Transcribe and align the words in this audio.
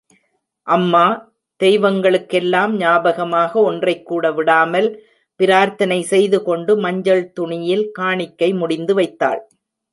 அம்மா, 0.67 1.03
தெய்வங்களுக்கெல்லாம், 1.59 2.73
ஞாபகமாக 2.77 3.51
ஒன்றைக்கூட 3.71 4.33
விடாமல், 4.33 4.89
பிரார்த்தனை 5.39 5.99
செய்துகொண்டு 6.03 6.71
மஞ்சள் 6.77 7.25
துணியில் 7.33 7.85
காணிக்கை 7.91 8.51
முடிந்துவைத்தாள். 8.53 9.41